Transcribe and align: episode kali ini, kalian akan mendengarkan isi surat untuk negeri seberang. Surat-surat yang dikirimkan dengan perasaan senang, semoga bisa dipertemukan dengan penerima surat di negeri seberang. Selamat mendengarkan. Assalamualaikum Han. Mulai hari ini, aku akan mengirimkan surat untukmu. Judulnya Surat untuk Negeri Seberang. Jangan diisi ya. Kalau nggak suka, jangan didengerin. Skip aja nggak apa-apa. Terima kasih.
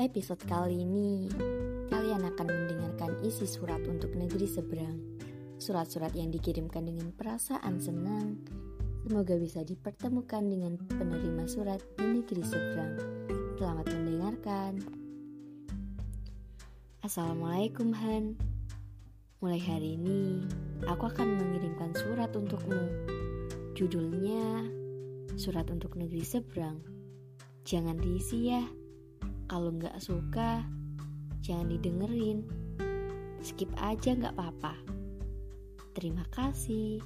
episode 0.00 0.40
kali 0.48 0.80
ini, 0.80 1.28
kalian 1.92 2.24
akan 2.24 2.48
mendengarkan 2.48 3.20
isi 3.20 3.44
surat 3.44 3.84
untuk 3.84 4.08
negeri 4.16 4.48
seberang. 4.48 4.96
Surat-surat 5.60 6.16
yang 6.16 6.32
dikirimkan 6.32 6.88
dengan 6.88 7.12
perasaan 7.12 7.76
senang, 7.76 8.40
semoga 9.04 9.36
bisa 9.36 9.60
dipertemukan 9.60 10.40
dengan 10.40 10.80
penerima 10.88 11.44
surat 11.44 11.84
di 12.00 12.16
negeri 12.16 12.40
seberang. 12.40 12.96
Selamat 13.60 13.92
mendengarkan. 13.92 14.72
Assalamualaikum 17.04 17.92
Han. 17.92 18.40
Mulai 19.44 19.60
hari 19.60 20.00
ini, 20.00 20.48
aku 20.88 21.12
akan 21.12 21.28
mengirimkan 21.36 21.92
surat 21.92 22.32
untukmu. 22.32 22.88
Judulnya 23.76 24.64
Surat 25.36 25.68
untuk 25.72 25.96
Negeri 25.96 26.24
Seberang. 26.24 26.84
Jangan 27.64 27.96
diisi 28.00 28.52
ya. 28.52 28.79
Kalau 29.50 29.74
nggak 29.74 29.98
suka, 29.98 30.62
jangan 31.42 31.74
didengerin. 31.74 32.46
Skip 33.42 33.66
aja 33.82 34.14
nggak 34.14 34.38
apa-apa. 34.38 34.78
Terima 35.90 36.22
kasih. 36.30 37.02